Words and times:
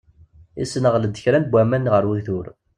Yessenɣel-d 0.59 1.15
kra 1.23 1.39
n 1.39 1.49
waman 1.51 1.85
ɣer 1.93 2.03
ugdur. 2.11 2.47